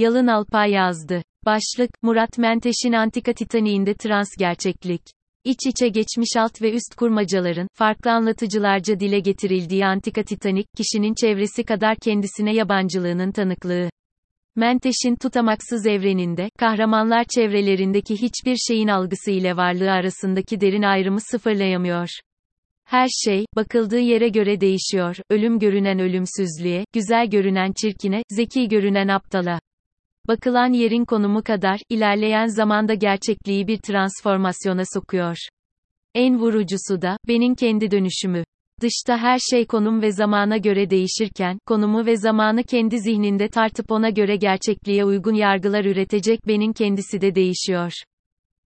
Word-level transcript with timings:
Yalın 0.00 0.26
Alpay 0.26 0.70
yazdı. 0.70 1.22
Başlık, 1.46 1.90
Murat 2.02 2.38
Menteş'in 2.38 2.92
Antika 2.92 3.32
Titaniğinde 3.32 3.94
trans 3.94 4.28
gerçeklik. 4.38 5.02
İç 5.44 5.58
içe 5.66 5.88
geçmiş 5.88 6.36
alt 6.38 6.62
ve 6.62 6.72
üst 6.72 6.94
kurmacaların, 6.96 7.68
farklı 7.74 8.10
anlatıcılarca 8.10 9.00
dile 9.00 9.20
getirildiği 9.20 9.86
Antika 9.86 10.22
Titanik, 10.22 10.66
kişinin 10.76 11.14
çevresi 11.14 11.64
kadar 11.64 11.96
kendisine 11.96 12.54
yabancılığının 12.54 13.32
tanıklığı. 13.32 13.90
Menteş'in 14.56 15.16
tutamaksız 15.16 15.86
evreninde, 15.86 16.50
kahramanlar 16.58 17.24
çevrelerindeki 17.34 18.14
hiçbir 18.14 18.56
şeyin 18.56 18.88
algısı 18.88 19.30
ile 19.30 19.56
varlığı 19.56 19.90
arasındaki 19.90 20.60
derin 20.60 20.82
ayrımı 20.82 21.20
sıfırlayamıyor. 21.20 22.08
Her 22.84 23.08
şey, 23.24 23.44
bakıldığı 23.56 24.00
yere 24.00 24.28
göre 24.28 24.60
değişiyor, 24.60 25.16
ölüm 25.30 25.58
görünen 25.58 25.98
ölümsüzlüğe, 25.98 26.84
güzel 26.92 27.30
görünen 27.30 27.72
çirkine, 27.72 28.22
zeki 28.30 28.68
görünen 28.68 29.08
aptala. 29.08 29.58
Bakılan 30.28 30.72
yerin 30.72 31.04
konumu 31.04 31.42
kadar, 31.42 31.80
ilerleyen 31.88 32.46
zamanda 32.46 32.94
gerçekliği 32.94 33.66
bir 33.66 33.78
transformasyona 33.78 34.82
sokuyor. 34.94 35.36
En 36.14 36.38
vurucusu 36.38 37.02
da, 37.02 37.16
benim 37.28 37.54
kendi 37.54 37.90
dönüşümü. 37.90 38.44
Dışta 38.82 39.18
her 39.18 39.38
şey 39.38 39.66
konum 39.66 40.02
ve 40.02 40.12
zamana 40.12 40.56
göre 40.56 40.90
değişirken, 40.90 41.58
konumu 41.66 42.06
ve 42.06 42.16
zamanı 42.16 42.62
kendi 42.64 42.98
zihninde 42.98 43.48
tartıp 43.48 43.90
ona 43.90 44.10
göre 44.10 44.36
gerçekliğe 44.36 45.04
uygun 45.04 45.34
yargılar 45.34 45.84
üretecek 45.84 46.46
benim 46.46 46.72
kendisi 46.72 47.20
de 47.20 47.34
değişiyor. 47.34 47.92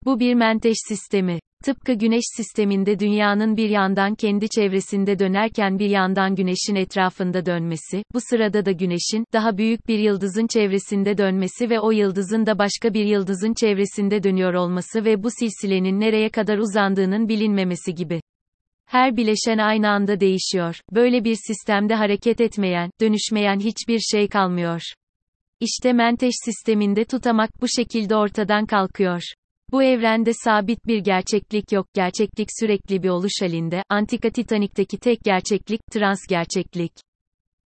Bu 0.05 0.21
bir 0.21 0.35
menteş 0.35 0.77
sistemi. 0.89 1.39
Tıpkı 1.65 1.93
güneş 1.93 2.25
sisteminde 2.37 2.99
dünyanın 2.99 3.57
bir 3.57 3.69
yandan 3.69 4.15
kendi 4.15 4.49
çevresinde 4.49 5.19
dönerken 5.19 5.79
bir 5.79 5.91
yandan 5.91 6.35
güneşin 6.35 6.75
etrafında 6.75 7.47
dönmesi, 7.47 8.03
bu 8.15 8.19
sırada 8.21 8.65
da 8.67 8.73
güneşin, 8.73 9.25
daha 9.33 9.59
büyük 9.59 9.89
bir 9.89 9.99
yıldızın 9.99 10.47
çevresinde 10.47 11.19
dönmesi 11.19 11.71
ve 11.71 11.81
o 11.81 11.91
yıldızın 11.91 12.47
da 12.47 12.59
başka 12.59 12.95
bir 12.95 13.05
yıldızın 13.05 13.55
çevresinde 13.55 14.23
dönüyor 14.23 14.55
olması 14.55 15.05
ve 15.05 15.23
bu 15.23 15.29
silsilenin 15.31 16.01
nereye 16.01 16.29
kadar 16.29 16.59
uzandığının 16.59 17.29
bilinmemesi 17.29 17.95
gibi. 17.95 18.21
Her 18.87 19.17
bileşen 19.17 19.59
aynı 19.59 19.89
anda 19.89 20.21
değişiyor. 20.21 20.81
Böyle 20.91 21.25
bir 21.25 21.37
sistemde 21.47 21.95
hareket 21.95 22.41
etmeyen, 22.41 22.91
dönüşmeyen 23.01 23.61
hiçbir 23.61 23.99
şey 23.99 24.29
kalmıyor. 24.29 24.81
İşte 25.61 25.93
menteş 25.93 26.35
sisteminde 26.45 27.05
tutamak 27.05 27.51
bu 27.63 27.67
şekilde 27.69 28.17
ortadan 28.17 28.67
kalkıyor. 28.67 29.23
Bu 29.73 29.83
evrende 29.83 30.33
sabit 30.45 30.87
bir 30.87 30.99
gerçeklik 30.99 31.73
yok, 31.73 31.87
gerçeklik 31.95 32.49
sürekli 32.61 33.03
bir 33.03 33.09
oluş 33.09 33.33
halinde, 33.41 33.83
Antika 33.89 34.31
Titanik'teki 34.31 34.99
tek 34.99 35.21
gerçeklik, 35.25 35.81
trans 35.93 36.19
gerçeklik. 36.29 36.93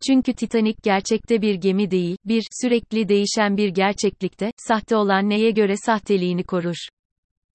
Çünkü 0.07 0.33
Titanik 0.33 0.83
gerçekte 0.83 1.41
bir 1.41 1.55
gemi 1.55 1.91
değil, 1.91 2.17
bir, 2.25 2.43
sürekli 2.61 3.09
değişen 3.09 3.57
bir 3.57 3.69
gerçeklikte, 3.69 4.51
sahte 4.67 4.95
olan 4.95 5.29
neye 5.29 5.51
göre 5.51 5.77
sahteliğini 5.77 6.43
korur. 6.43 6.75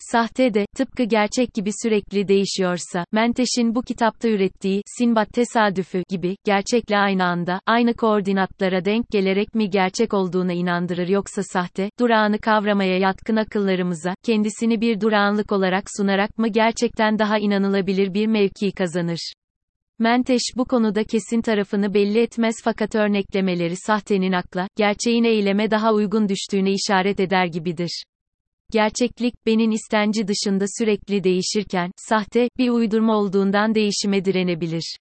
Sahte 0.03 0.55
de, 0.55 0.67
tıpkı 0.77 1.03
gerçek 1.03 1.55
gibi 1.55 1.71
sürekli 1.83 2.29
değişiyorsa, 2.29 3.05
Menteş'in 3.13 3.75
bu 3.75 3.83
kitapta 3.83 4.29
ürettiği, 4.29 4.83
Sinbad 4.99 5.27
tesadüfü 5.27 6.03
gibi, 6.09 6.37
gerçekle 6.45 6.99
aynı 6.99 7.25
anda, 7.25 7.61
aynı 7.67 7.95
koordinatlara 7.95 8.85
denk 8.85 9.09
gelerek 9.11 9.55
mi 9.55 9.71
gerçek 9.71 10.15
olduğuna 10.15 10.53
inandırır 10.53 11.09
yoksa 11.09 11.43
sahte, 11.43 11.91
durağını 11.99 12.39
kavramaya 12.39 12.99
yatkın 12.99 13.37
akıllarımıza, 13.37 14.15
kendisini 14.27 14.81
bir 14.81 15.01
durağanlık 15.01 15.53
olarak 15.53 15.85
sunarak 15.97 16.39
mı 16.39 16.49
gerçekten 16.49 17.19
daha 17.19 17.39
inanılabilir 17.39 18.15
bir 18.15 18.27
mevki 18.27 18.73
kazanır? 18.73 19.33
Menteş 19.99 20.43
bu 20.57 20.65
konuda 20.65 21.05
kesin 21.05 21.43
tarafını 21.43 21.95
belli 21.95 22.19
etmez 22.21 22.55
fakat 22.65 22.95
örneklemeleri 22.95 23.77
sahtenin 23.77 24.33
akla, 24.33 24.69
gerçeğin 24.77 25.25
eyleme 25.25 25.71
daha 25.71 25.93
uygun 25.93 26.29
düştüğüne 26.29 26.71
işaret 26.73 27.21
eder 27.21 27.47
gibidir. 27.47 28.05
Gerçeklik, 28.73 29.47
benin 29.47 29.71
istenci 29.71 30.29
dışında 30.29 30.65
sürekli 30.79 31.25
değişirken, 31.25 31.91
sahte, 31.97 32.49
bir 32.59 32.69
uydurma 32.69 33.17
olduğundan 33.17 33.75
değişime 33.75 34.25
direnebilir. 34.25 34.97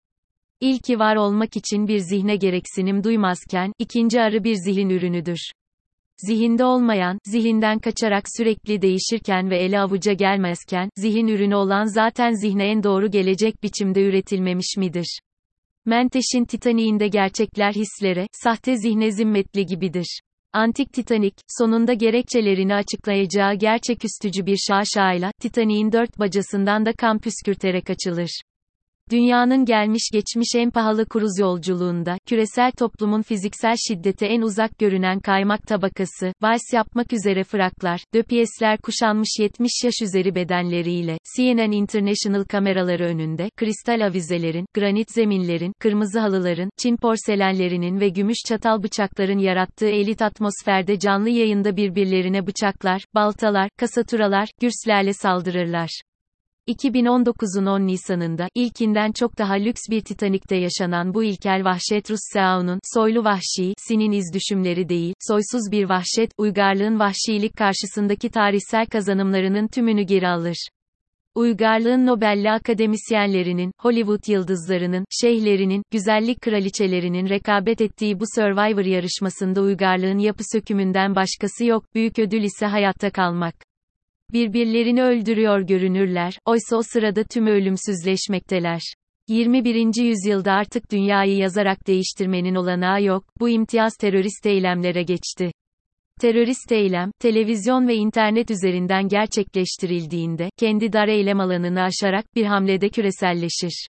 İlki 0.61 0.99
var 0.99 1.15
olmak 1.15 1.57
için 1.57 1.87
bir 1.87 1.99
zihne 1.99 2.35
gereksinim 2.35 3.03
duymazken, 3.03 3.73
ikinci 3.79 4.21
arı 4.21 4.43
bir 4.43 4.55
zihin 4.55 4.89
ürünüdür. 4.89 5.51
Zihinde 6.17 6.65
olmayan, 6.65 7.17
zihinden 7.25 7.79
kaçarak 7.79 8.23
sürekli 8.37 8.81
değişirken 8.81 9.49
ve 9.49 9.57
ele 9.57 9.79
avuca 9.79 10.13
gelmezken, 10.13 10.89
zihin 10.95 11.27
ürünü 11.27 11.55
olan 11.55 11.85
zaten 11.85 12.31
zihne 12.41 12.65
en 12.65 12.83
doğru 12.83 13.11
gelecek 13.11 13.63
biçimde 13.63 14.01
üretilmemiş 14.01 14.77
midir? 14.77 15.19
Menteş'in 15.85 16.45
Titanik'inde 16.45 17.07
gerçekler 17.07 17.73
hislere, 17.73 18.27
sahte 18.43 18.77
zihne 18.77 19.11
zimmetli 19.11 19.65
gibidir. 19.65 20.21
Antik 20.53 20.93
Titanik, 20.93 21.33
sonunda 21.47 21.93
gerekçelerini 21.93 22.75
açıklayacağı 22.75 23.53
gerçeküstücü 23.53 24.45
bir 24.45 24.57
şaşayla, 24.67 25.31
Titanik'in 25.41 25.91
dört 25.91 26.19
bacasından 26.19 26.85
da 26.85 26.93
kan 26.93 27.19
püskürterek 27.19 27.89
açılır. 27.89 28.41
Dünyanın 29.11 29.65
gelmiş 29.65 30.09
geçmiş 30.13 30.47
en 30.55 30.71
pahalı 30.71 31.05
kruz 31.05 31.39
yolculuğunda, 31.39 32.17
küresel 32.25 32.71
toplumun 32.71 33.21
fiziksel 33.21 33.75
şiddete 33.87 34.25
en 34.25 34.41
uzak 34.41 34.79
görünen 34.79 35.19
kaymak 35.19 35.67
tabakası, 35.67 36.33
vals 36.41 36.73
yapmak 36.73 37.13
üzere 37.13 37.43
fraklar, 37.43 38.03
döpiyesler 38.13 38.77
kuşanmış 38.77 39.29
70 39.39 39.71
yaş 39.83 39.93
üzeri 40.01 40.35
bedenleriyle, 40.35 41.17
CNN 41.37 41.71
International 41.71 42.43
kameraları 42.43 43.03
önünde, 43.03 43.49
kristal 43.57 44.05
avizelerin, 44.05 44.65
granit 44.73 45.11
zeminlerin, 45.11 45.73
kırmızı 45.79 46.19
halıların, 46.19 46.69
Çin 46.77 46.97
porselenlerinin 46.97 47.99
ve 47.99 48.09
gümüş 48.09 48.37
çatal 48.47 48.83
bıçakların 48.83 49.39
yarattığı 49.39 49.89
elit 49.89 50.21
atmosferde 50.21 50.99
canlı 50.99 51.29
yayında 51.29 51.77
birbirlerine 51.77 52.47
bıçaklar, 52.47 53.01
baltalar, 53.15 53.69
kasaturalar, 53.77 54.49
gürslerle 54.61 55.13
saldırırlar. 55.13 56.01
2019'un 56.69 57.65
10 57.65 57.87
Nisan'ında, 57.87 58.47
ilkinden 58.55 59.11
çok 59.11 59.37
daha 59.37 59.53
lüks 59.53 59.81
bir 59.89 60.01
Titanik'te 60.01 60.55
yaşanan 60.55 61.13
bu 61.13 61.23
ilkel 61.23 61.61
vahşet 61.65 62.11
Rus 62.11 62.19
Seaun'un, 62.33 62.79
soylu 62.93 63.23
vahşi, 63.23 63.73
sinin 63.77 64.11
iz 64.11 64.33
düşümleri 64.33 64.89
değil, 64.89 65.13
soysuz 65.19 65.71
bir 65.71 65.89
vahşet, 65.89 66.31
uygarlığın 66.37 66.99
vahşilik 66.99 67.57
karşısındaki 67.57 68.29
tarihsel 68.29 68.85
kazanımlarının 68.85 69.67
tümünü 69.67 70.03
geri 70.03 70.27
alır. 70.27 70.67
Uygarlığın 71.35 72.05
Nobel'li 72.05 72.51
akademisyenlerinin, 72.51 73.71
Hollywood 73.79 74.27
yıldızlarının, 74.27 75.05
şeyhlerinin, 75.21 75.83
güzellik 75.91 76.41
kraliçelerinin 76.41 77.29
rekabet 77.29 77.81
ettiği 77.81 78.19
bu 78.19 78.23
Survivor 78.35 78.85
yarışmasında 78.85 79.61
uygarlığın 79.61 80.17
yapı 80.17 80.43
sökümünden 80.53 81.15
başkası 81.15 81.65
yok, 81.65 81.95
büyük 81.95 82.19
ödül 82.19 82.43
ise 82.43 82.65
hayatta 82.65 83.09
kalmak. 83.09 83.68
Birbirlerini 84.33 85.03
öldürüyor 85.03 85.61
görünürler, 85.61 86.39
oysa 86.45 86.75
o 86.75 86.81
sırada 86.83 87.23
tüm 87.23 87.47
ölümsüzleşmekteler. 87.47 88.81
21. 89.27 90.03
yüzyılda 90.03 90.53
artık 90.53 90.91
dünyayı 90.91 91.37
yazarak 91.37 91.87
değiştirmenin 91.87 92.55
olanağı 92.55 93.03
yok, 93.03 93.23
bu 93.39 93.49
imtiyaz 93.49 93.93
terörist 93.99 94.45
eylemlere 94.45 95.03
geçti. 95.03 95.51
Terörist 96.21 96.71
eylem, 96.71 97.11
televizyon 97.19 97.87
ve 97.87 97.95
internet 97.95 98.51
üzerinden 98.51 99.07
gerçekleştirildiğinde, 99.07 100.49
kendi 100.57 100.93
dar 100.93 101.07
eylem 101.07 101.39
alanını 101.39 101.81
aşarak, 101.81 102.35
bir 102.35 102.45
hamlede 102.45 102.89
küreselleşir. 102.89 103.87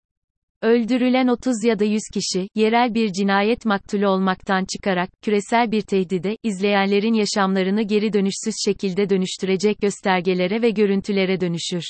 Öldürülen 0.62 1.28
30 1.28 1.64
ya 1.64 1.78
da 1.78 1.84
100 1.84 2.02
kişi, 2.14 2.48
yerel 2.54 2.94
bir 2.94 3.12
cinayet 3.12 3.64
maktulü 3.64 4.06
olmaktan 4.06 4.64
çıkarak, 4.74 5.10
küresel 5.22 5.72
bir 5.72 5.82
tehdide, 5.82 6.36
izleyenlerin 6.42 7.14
yaşamlarını 7.14 7.82
geri 7.82 8.12
dönüşsüz 8.12 8.54
şekilde 8.64 9.10
dönüştürecek 9.10 9.80
göstergelere 9.80 10.62
ve 10.62 10.70
görüntülere 10.70 11.40
dönüşür. 11.40 11.82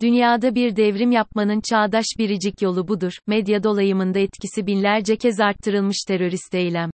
Dünyada 0.00 0.54
bir 0.54 0.76
devrim 0.76 1.10
yapmanın 1.10 1.60
çağdaş 1.70 2.04
biricik 2.18 2.62
yolu 2.62 2.88
budur, 2.88 3.12
medya 3.26 3.62
dolayımında 3.62 4.18
etkisi 4.18 4.66
binlerce 4.66 5.16
kez 5.16 5.40
arttırılmış 5.40 5.98
terörist 6.08 6.54
eylem. 6.54 6.90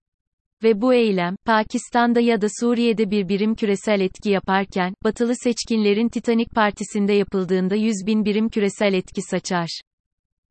Ve 0.63 0.81
bu 0.81 0.95
eylem, 0.95 1.37
Pakistan'da 1.45 2.21
ya 2.21 2.41
da 2.41 2.47
Suriye'de 2.61 3.11
bir 3.11 3.29
birim 3.29 3.55
küresel 3.55 4.01
etki 4.01 4.31
yaparken, 4.31 4.95
batılı 5.05 5.33
seçkinlerin 5.37 6.09
Titanik 6.09 6.51
Partisi'nde 6.51 7.13
yapıldığında 7.13 7.75
100 7.75 7.95
bin 8.07 8.25
birim 8.25 8.49
küresel 8.49 8.95
etki 8.95 9.23
saçar. 9.23 9.81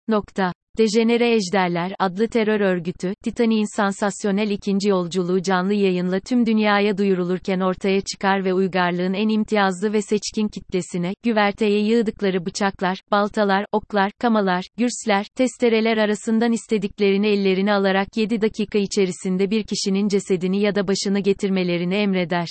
Nokta. 0.08 0.54
Dejenere 0.78 1.36
Ejderler 1.36 1.94
adlı 2.00 2.28
terör 2.28 2.60
örgütü, 2.60 3.14
Titanik'in 3.24 3.76
sansasyonel 3.78 4.50
ikinci 4.50 4.90
yolculuğu 4.90 5.42
canlı 5.42 5.74
yayınla 5.74 6.20
tüm 6.20 6.46
dünyaya 6.46 6.98
duyurulurken 6.98 7.60
ortaya 7.60 8.02
çıkar 8.02 8.46
ve 8.46 8.54
uygarlığın 8.54 9.14
en 9.14 9.30
imtiyazlı 9.30 9.94
ve 9.94 10.02
seçkin 10.02 10.48
kitlesine, 10.48 11.14
güverteye 11.24 11.80
yığdıkları 11.80 12.46
bıçaklar, 12.46 13.02
baltalar, 13.12 13.66
oklar, 13.72 14.12
kamalar, 14.20 14.66
gürsler, 14.78 15.26
testereler 15.36 15.98
arasından 15.98 16.52
istediklerini 16.52 17.28
ellerine 17.28 17.74
alarak 17.74 18.08
7 18.18 18.42
dakika 18.42 18.80
içerisinde 18.80 19.52
bir 19.52 19.64
kişinin 19.64 20.08
cesedini 20.08 20.62
ya 20.62 20.76
da 20.76 20.88
başını 20.88 21.20
getirmelerini 21.20 21.96
emreder. 21.96 22.48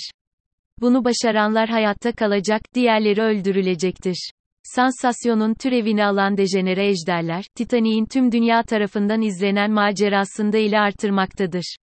Bunu 0.81 1.05
başaranlar 1.05 1.69
hayatta 1.69 2.11
kalacak, 2.11 2.61
diğerleri 2.73 3.21
öldürülecektir. 3.21 4.31
Sansasyonun 4.65 5.53
türevini 5.53 6.05
alan 6.05 6.37
dejenere 6.37 6.87
ejderler, 6.87 7.45
Titanik'in 7.55 8.05
tüm 8.05 8.31
dünya 8.31 8.63
tarafından 8.63 9.21
izlenen 9.21 9.71
macerasında 9.71 10.57
ile 10.57 10.79
artırmaktadır. 10.79 11.75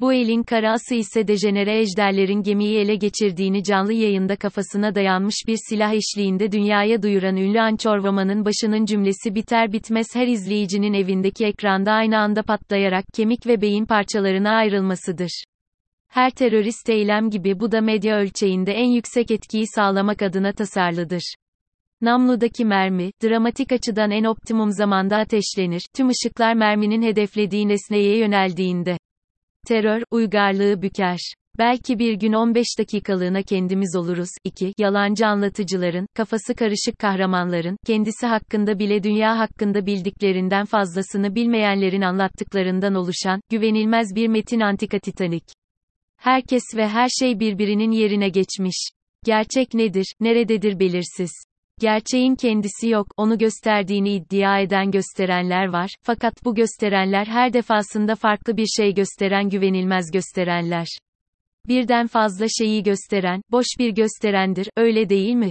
Bu 0.00 0.12
elin 0.12 0.42
karası 0.42 0.94
ise 0.94 1.28
dejenere 1.28 1.78
ejderlerin 1.78 2.42
gemiyi 2.42 2.78
ele 2.78 2.94
geçirdiğini 2.94 3.62
canlı 3.62 3.92
yayında 3.92 4.36
kafasına 4.36 4.94
dayanmış 4.94 5.34
bir 5.46 5.56
silah 5.68 5.92
eşliğinde 5.92 6.52
dünyaya 6.52 7.02
duyuran 7.02 7.36
ünlü 7.36 7.60
Ançorvama'nın 7.60 8.44
başının 8.44 8.84
cümlesi 8.84 9.34
biter 9.34 9.72
bitmez 9.72 10.06
her 10.14 10.26
izleyicinin 10.26 10.94
evindeki 10.94 11.46
ekranda 11.46 11.92
aynı 11.92 12.18
anda 12.18 12.42
patlayarak 12.42 13.04
kemik 13.14 13.46
ve 13.46 13.60
beyin 13.60 13.84
parçalarına 13.84 14.50
ayrılmasıdır. 14.50 15.44
Her 16.08 16.30
terörist 16.30 16.88
eylem 16.88 17.30
gibi 17.30 17.60
bu 17.60 17.72
da 17.72 17.80
medya 17.80 18.16
ölçeğinde 18.16 18.72
en 18.72 18.88
yüksek 18.88 19.30
etkiyi 19.30 19.64
sağlamak 19.66 20.22
adına 20.22 20.52
tasarlıdır. 20.52 21.34
Namludaki 22.02 22.64
mermi, 22.64 23.10
dramatik 23.22 23.72
açıdan 23.72 24.10
en 24.10 24.24
optimum 24.24 24.72
zamanda 24.72 25.16
ateşlenir, 25.16 25.82
tüm 25.96 26.08
ışıklar 26.08 26.54
merminin 26.54 27.02
hedeflediği 27.02 27.68
nesneye 27.68 28.18
yöneldiğinde. 28.18 28.98
Terör, 29.66 30.02
uygarlığı 30.10 30.82
büker. 30.82 31.18
Belki 31.58 31.98
bir 31.98 32.14
gün 32.14 32.32
15 32.32 32.66
dakikalığına 32.78 33.42
kendimiz 33.42 33.96
oluruz. 33.96 34.28
2. 34.44 34.72
Yalancı 34.78 35.26
anlatıcıların, 35.26 36.06
kafası 36.14 36.54
karışık 36.54 36.98
kahramanların, 36.98 37.76
kendisi 37.86 38.26
hakkında 38.26 38.78
bile 38.78 39.02
dünya 39.02 39.38
hakkında 39.38 39.86
bildiklerinden 39.86 40.64
fazlasını 40.64 41.34
bilmeyenlerin 41.34 42.02
anlattıklarından 42.02 42.94
oluşan, 42.94 43.40
güvenilmez 43.50 44.14
bir 44.14 44.28
metin 44.28 44.60
antika 44.60 44.98
Titanik. 44.98 45.44
Herkes 46.16 46.62
ve 46.76 46.88
her 46.88 47.08
şey 47.08 47.40
birbirinin 47.40 47.90
yerine 47.90 48.28
geçmiş. 48.28 48.90
Gerçek 49.24 49.74
nedir, 49.74 50.14
nerededir 50.20 50.80
belirsiz. 50.80 51.30
Gerçeğin 51.80 52.34
kendisi 52.34 52.88
yok, 52.88 53.06
onu 53.16 53.38
gösterdiğini 53.38 54.14
iddia 54.14 54.60
eden 54.60 54.90
gösterenler 54.90 55.66
var, 55.66 55.90
fakat 56.02 56.44
bu 56.44 56.54
gösterenler 56.54 57.26
her 57.26 57.52
defasında 57.52 58.14
farklı 58.14 58.56
bir 58.56 58.66
şey 58.66 58.94
gösteren 58.94 59.48
güvenilmez 59.48 60.10
gösterenler. 60.10 60.86
Birden 61.68 62.06
fazla 62.06 62.46
şeyi 62.58 62.82
gösteren, 62.82 63.42
boş 63.50 63.66
bir 63.78 63.90
gösterendir, 63.90 64.68
öyle 64.76 65.08
değil 65.08 65.34
mi? 65.34 65.50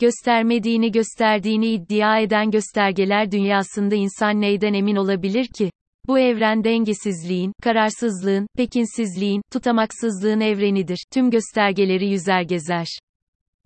Göstermediğini 0.00 0.92
gösterdiğini 0.92 1.66
iddia 1.66 2.18
eden 2.18 2.50
göstergeler 2.50 3.32
dünyasında 3.32 3.94
insan 3.94 4.40
neyden 4.40 4.74
emin 4.74 4.96
olabilir 4.96 5.46
ki? 5.58 5.70
Bu 6.06 6.18
evren 6.18 6.64
dengesizliğin, 6.64 7.52
kararsızlığın, 7.62 8.46
pekinsizliğin, 8.56 9.42
tutamaksızlığın 9.52 10.40
evrenidir. 10.40 11.04
Tüm 11.12 11.30
göstergeleri 11.30 12.08
yüzer 12.08 12.42
gezer. 12.42 12.86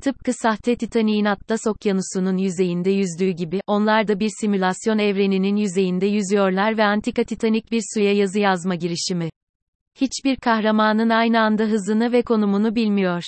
Tıpkı 0.04 0.32
sahte 0.32 0.76
Titanik'in 0.76 1.24
Atlas 1.24 1.66
Okyanusu'nun 1.66 2.36
yüzeyinde 2.36 2.90
yüzdüğü 2.90 3.30
gibi, 3.30 3.60
onlar 3.66 4.08
da 4.08 4.20
bir 4.20 4.30
simülasyon 4.40 4.98
evreninin 4.98 5.56
yüzeyinde 5.56 6.06
yüzüyorlar 6.06 6.78
ve 6.78 6.84
antika 6.84 7.24
Titanik 7.24 7.70
bir 7.72 7.82
suya 7.94 8.12
yazı 8.12 8.38
yazma 8.38 8.74
girişimi. 8.74 9.30
Hiçbir 10.00 10.36
kahramanın 10.36 11.10
aynı 11.10 11.40
anda 11.40 11.64
hızını 11.64 12.12
ve 12.12 12.22
konumunu 12.22 12.74
bilmiyor. 12.74 13.22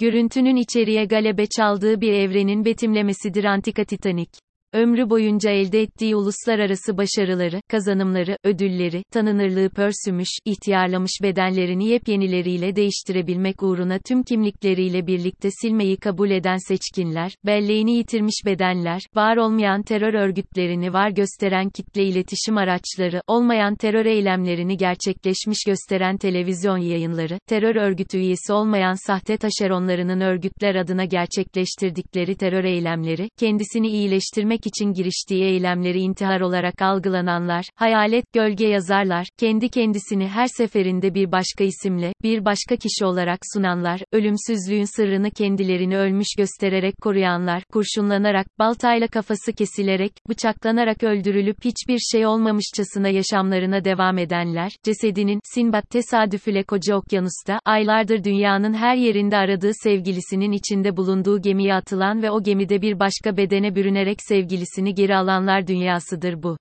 Görüntünün 0.00 0.56
içeriye 0.56 1.04
galebe 1.04 1.46
çaldığı 1.46 2.00
bir 2.00 2.12
evrenin 2.12 2.64
betimlemesidir 2.64 3.44
antika 3.44 3.84
Titanik 3.84 4.30
ömrü 4.72 5.10
boyunca 5.10 5.50
elde 5.50 5.80
ettiği 5.80 6.16
uluslararası 6.16 6.96
başarıları, 6.96 7.60
kazanımları, 7.68 8.36
ödülleri, 8.44 9.02
tanınırlığı 9.12 9.68
pörsümüş, 9.70 10.28
ihtiyarlamış 10.44 11.12
bedenlerini 11.22 11.88
yepyenileriyle 11.88 12.76
değiştirebilmek 12.76 13.62
uğruna 13.62 13.98
tüm 13.98 14.22
kimlikleriyle 14.22 15.06
birlikte 15.06 15.48
silmeyi 15.62 15.96
kabul 15.96 16.30
eden 16.30 16.56
seçkinler, 16.68 17.32
belleğini 17.46 17.92
yitirmiş 17.92 18.42
bedenler, 18.46 19.00
var 19.14 19.36
olmayan 19.36 19.82
terör 19.82 20.14
örgütlerini 20.14 20.92
var 20.92 21.10
gösteren 21.10 21.70
kitle 21.70 22.04
iletişim 22.04 22.56
araçları, 22.56 23.22
olmayan 23.26 23.74
terör 23.74 24.06
eylemlerini 24.06 24.76
gerçekleşmiş 24.76 25.58
gösteren 25.66 26.16
televizyon 26.16 26.78
yayınları, 26.78 27.38
terör 27.48 27.76
örgütü 27.76 28.18
üyesi 28.18 28.52
olmayan 28.52 29.06
sahte 29.06 29.36
taşeronlarının 29.36 30.20
örgütler 30.20 30.74
adına 30.74 31.04
gerçekleştirdikleri 31.04 32.34
terör 32.34 32.64
eylemleri, 32.64 33.28
kendisini 33.38 33.88
iyileştirmek 33.88 34.59
öldürmek 34.60 34.66
için 34.66 34.92
giriştiği 34.92 35.44
eylemleri 35.44 36.00
intihar 36.00 36.40
olarak 36.40 36.82
algılananlar, 36.82 37.64
hayalet, 37.76 38.24
gölge 38.32 38.68
yazarlar, 38.68 39.26
kendi 39.38 39.68
kendisini 39.68 40.28
her 40.28 40.46
seferinde 40.46 41.14
bir 41.14 41.32
başka 41.32 41.64
isimle, 41.64 42.12
bir 42.22 42.44
başka 42.44 42.76
kişi 42.76 43.04
olarak 43.04 43.38
sunanlar, 43.54 44.00
ölümsüzlüğün 44.12 44.96
sırrını 44.96 45.30
kendilerini 45.30 45.96
ölmüş 45.96 46.28
göstererek 46.38 46.94
koruyanlar, 47.02 47.62
kurşunlanarak, 47.72 48.46
baltayla 48.58 49.08
kafası 49.08 49.52
kesilerek, 49.52 50.12
bıçaklanarak 50.28 51.02
öldürülüp 51.02 51.56
hiçbir 51.64 51.98
şey 51.98 52.26
olmamışçasına 52.26 53.08
yaşamlarına 53.08 53.84
devam 53.84 54.18
edenler, 54.18 54.72
cesedinin, 54.84 55.40
Sinbad 55.54 55.82
tesadüfüle 55.90 56.62
koca 56.62 56.96
okyanusta, 56.96 57.60
aylardır 57.64 58.24
dünyanın 58.24 58.74
her 58.74 58.96
yerinde 58.96 59.36
aradığı 59.36 59.72
sevgilisinin 59.74 60.52
içinde 60.52 60.96
bulunduğu 60.96 61.42
gemiye 61.42 61.74
atılan 61.74 62.22
ve 62.22 62.30
o 62.30 62.42
gemide 62.42 62.82
bir 62.82 62.98
başka 63.00 63.36
bedene 63.36 63.74
bürünerek 63.74 64.18
sevgilisini 64.22 64.49
sevgilisini 64.50 64.94
geri 64.94 65.16
alanlar 65.16 65.66
dünyasıdır 65.66 66.42
bu. 66.42 66.56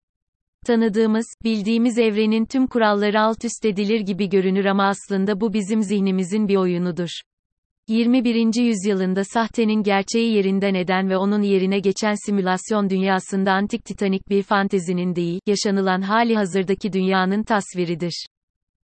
Tanıdığımız, 0.66 1.26
bildiğimiz 1.44 1.98
evrenin 1.98 2.46
tüm 2.46 2.68
kuralları 2.68 3.22
alt 3.22 3.46
üst 3.46 3.66
edilir 3.66 4.00
gibi 4.00 4.30
görünür 4.30 4.66
ama 4.66 4.88
aslında 4.88 5.42
bu 5.42 5.54
bizim 5.54 5.84
zihnimizin 5.84 6.48
bir 6.48 6.56
oyunudur. 6.56 7.10
21. 7.88 8.62
yüzyılında 8.62 9.24
sahtenin 9.24 9.84
gerçeği 9.84 10.34
yerinden 10.34 10.74
eden 10.74 11.10
ve 11.10 11.18
onun 11.18 11.42
yerine 11.42 11.80
geçen 11.80 12.26
simülasyon 12.26 12.90
dünyasında 12.90 13.52
antik 13.52 13.86
titanik 13.86 14.30
bir 14.30 14.44
fantezinin 14.44 15.16
değil, 15.16 15.40
yaşanılan 15.48 16.02
hali 16.02 16.36
hazırdaki 16.36 16.94
dünyanın 16.94 17.44
tasviridir. 17.44 18.26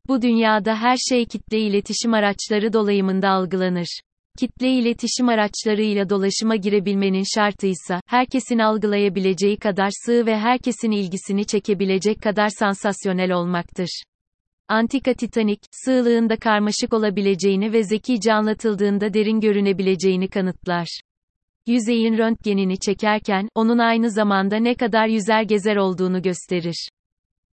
Bu 0.07 0.21
dünyada 0.21 0.75
her 0.75 0.97
şey 0.97 1.25
kitle 1.25 1.59
iletişim 1.59 2.13
araçları 2.13 2.73
dolayımında 2.73 3.29
algılanır. 3.29 4.01
Kitle 4.39 4.69
iletişim 4.69 5.29
araçlarıyla 5.29 6.09
dolaşıma 6.09 6.55
girebilmenin 6.55 7.23
şartıysa, 7.35 8.01
herkesin 8.05 8.59
algılayabileceği 8.59 9.57
kadar 9.57 9.89
sığ 10.05 10.25
ve 10.25 10.37
herkesin 10.37 10.91
ilgisini 10.91 11.45
çekebilecek 11.45 12.21
kadar 12.21 12.49
sansasyonel 12.59 13.31
olmaktır. 13.31 14.03
Antika 14.67 15.13
Titanik, 15.13 15.59
sığlığında 15.71 16.35
karmaşık 16.35 16.93
olabileceğini 16.93 17.73
ve 17.73 17.83
zekice 17.83 18.33
anlatıldığında 18.33 19.13
derin 19.13 19.39
görünebileceğini 19.39 20.27
kanıtlar. 20.27 21.01
Yüzeyin 21.67 22.17
röntgenini 22.17 22.79
çekerken, 22.79 23.49
onun 23.55 23.77
aynı 23.77 24.11
zamanda 24.11 24.57
ne 24.57 24.75
kadar 24.75 25.07
yüzer 25.07 25.43
gezer 25.43 25.75
olduğunu 25.75 26.21
gösterir. 26.21 26.89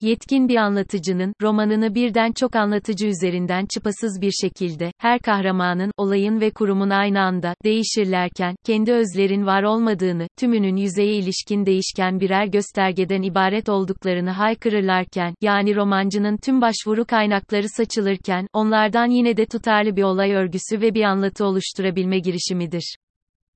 Yetkin 0.01 0.49
bir 0.49 0.55
anlatıcının, 0.55 1.33
romanını 1.41 1.95
birden 1.95 2.31
çok 2.31 2.55
anlatıcı 2.55 3.07
üzerinden 3.07 3.65
çıpasız 3.73 4.21
bir 4.21 4.31
şekilde, 4.31 4.91
her 4.97 5.19
kahramanın, 5.19 5.91
olayın 5.97 6.41
ve 6.41 6.51
kurumun 6.51 6.89
aynı 6.89 7.21
anda, 7.21 7.55
değişirlerken, 7.63 8.55
kendi 8.65 8.93
özlerin 8.93 9.45
var 9.45 9.63
olmadığını, 9.63 10.27
tümünün 10.39 10.75
yüzeye 10.75 11.13
ilişkin 11.13 11.65
değişken 11.65 12.19
birer 12.19 12.45
göstergeden 12.45 13.21
ibaret 13.21 13.69
olduklarını 13.69 14.29
haykırırlarken, 14.29 15.33
yani 15.41 15.75
romancının 15.75 16.37
tüm 16.37 16.61
başvuru 16.61 17.05
kaynakları 17.05 17.69
saçılırken, 17.69 18.47
onlardan 18.53 19.09
yine 19.09 19.37
de 19.37 19.45
tutarlı 19.45 19.95
bir 19.95 20.03
olay 20.03 20.31
örgüsü 20.31 20.81
ve 20.81 20.93
bir 20.93 21.03
anlatı 21.03 21.45
oluşturabilme 21.45 22.19
girişimidir. 22.19 22.95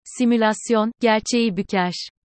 Simülasyon, 0.03 0.91
gerçeği 1.01 1.57
büker. 1.57 2.12